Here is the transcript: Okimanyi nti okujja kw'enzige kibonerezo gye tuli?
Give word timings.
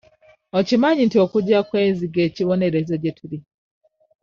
Okimanyi 0.59 1.01
nti 1.07 1.17
okujja 1.25 1.59
kw'enzige 1.67 2.23
kibonerezo 2.35 2.95
gye 3.01 3.11
tuli? 3.17 3.37